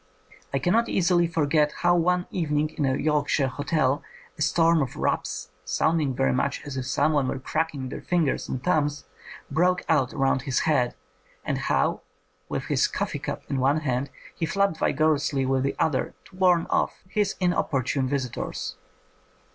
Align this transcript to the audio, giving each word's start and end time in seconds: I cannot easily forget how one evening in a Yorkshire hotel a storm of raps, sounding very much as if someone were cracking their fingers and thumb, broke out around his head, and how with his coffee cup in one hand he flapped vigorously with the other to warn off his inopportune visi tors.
I 0.51 0.57
cannot 0.57 0.89
easily 0.89 1.27
forget 1.27 1.71
how 1.83 1.95
one 1.95 2.25
evening 2.31 2.69
in 2.71 2.85
a 2.87 2.97
Yorkshire 2.97 3.49
hotel 3.49 4.01
a 4.35 4.41
storm 4.41 4.81
of 4.81 4.95
raps, 4.95 5.51
sounding 5.63 6.15
very 6.15 6.33
much 6.33 6.63
as 6.65 6.75
if 6.75 6.87
someone 6.87 7.27
were 7.27 7.37
cracking 7.37 7.89
their 7.89 8.01
fingers 8.01 8.49
and 8.49 8.63
thumb, 8.63 8.89
broke 9.51 9.83
out 9.87 10.11
around 10.11 10.41
his 10.41 10.61
head, 10.61 10.95
and 11.45 11.59
how 11.69 12.01
with 12.49 12.63
his 12.63 12.87
coffee 12.87 13.19
cup 13.19 13.43
in 13.47 13.59
one 13.59 13.81
hand 13.81 14.09
he 14.33 14.47
flapped 14.47 14.79
vigorously 14.79 15.45
with 15.45 15.61
the 15.61 15.75
other 15.77 16.15
to 16.25 16.35
warn 16.35 16.65
off 16.71 17.03
his 17.07 17.35
inopportune 17.39 18.07
visi 18.07 18.29
tors. 18.29 18.77